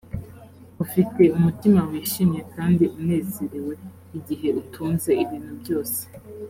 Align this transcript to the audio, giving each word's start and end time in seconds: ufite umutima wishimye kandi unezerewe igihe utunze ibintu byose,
ufite 0.83 1.23
umutima 1.37 1.79
wishimye 1.89 2.41
kandi 2.55 2.83
unezerewe 2.97 3.73
igihe 4.17 4.47
utunze 4.61 5.11
ibintu 5.23 5.53
byose, 5.61 6.01